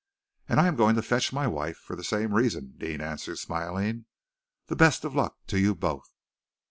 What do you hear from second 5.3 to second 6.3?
to you both!"